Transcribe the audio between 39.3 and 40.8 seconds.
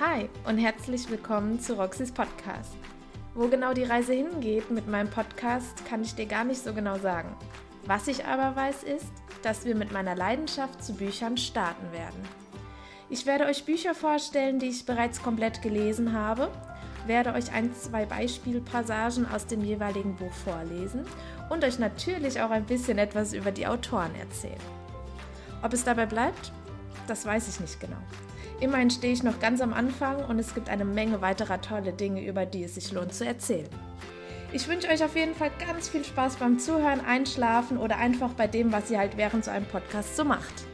so einem Podcast so macht.